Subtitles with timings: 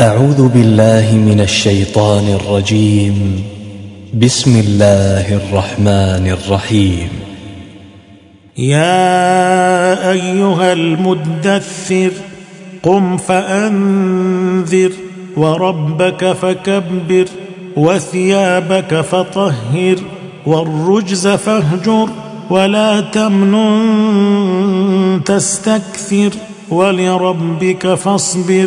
[0.00, 3.44] أعوذ بالله من الشيطان الرجيم.
[4.14, 7.08] بسم الله الرحمن الرحيم.
[8.58, 12.10] يا أيها المدثر
[12.82, 14.92] قم فأنذر
[15.36, 17.24] وربك فكبر
[17.76, 19.96] وثيابك فطهر
[20.46, 22.08] والرجز فاهجر
[22.50, 23.74] ولا تمنن
[25.24, 26.30] تستكثر
[26.70, 28.66] ولربك فاصبر.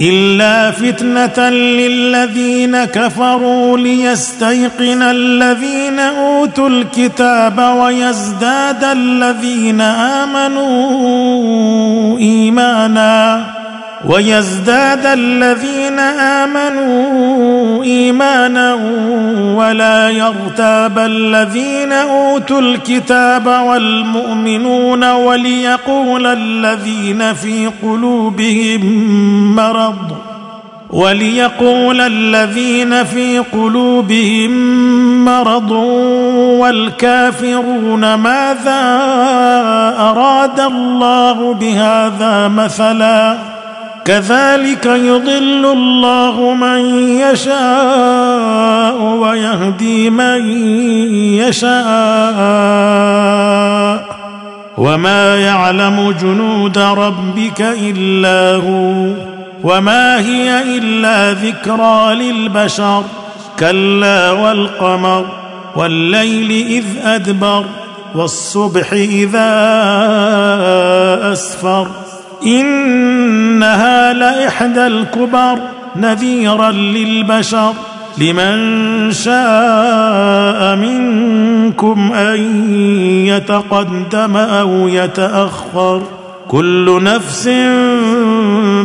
[0.00, 11.38] الا فتنه للذين كفروا ليستيقن الذين اوتوا الكتاب ويزداد الذين امنوا
[12.18, 13.55] ايمانا
[14.08, 18.74] ويزداد الذين آمنوا إيمانا
[19.56, 28.86] ولا يرتاب الذين أوتوا الكتاب والمؤمنون وليقول الذين في قلوبهم
[29.56, 30.16] مرض
[30.90, 34.50] وليقول الذين في قلوبهم
[35.24, 35.70] مرض
[36.60, 38.82] والكافرون ماذا
[39.98, 43.55] أراد الله بهذا مثلا
[44.06, 46.78] كذلك يضل الله من
[47.18, 50.58] يشاء ويهدي من
[51.34, 51.76] يشاء.
[54.78, 59.06] وما يعلم جنود ربك إلا هو
[59.64, 63.02] وما هي إلا ذكرى للبشر.
[63.58, 65.26] كلا والقمر
[65.76, 67.64] والليل إذ أدبر
[68.14, 69.52] والصبح إذا
[71.32, 71.86] أسفر.
[72.46, 73.85] انها
[74.46, 75.58] لاحدى الكبر
[75.96, 77.72] نذيرا للبشر
[78.18, 82.70] لمن شاء منكم أن
[83.26, 86.02] يتقدم أو يتأخر
[86.48, 87.48] كل نفس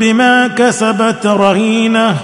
[0.00, 2.16] بما كسبت رهينة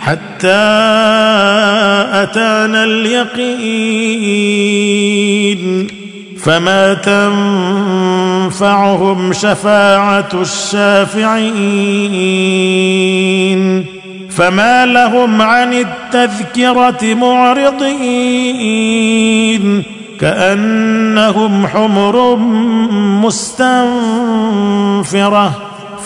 [0.00, 0.68] حتى
[2.22, 3.38] أتانا اليقين.
[6.44, 6.94] فما
[8.54, 11.38] تنفعهم شفاعة الشافعين.
[14.30, 18.82] فما لهم عن التذكرة معرضين.
[20.20, 22.36] كأنهم حمر
[23.24, 25.67] مستنفرة.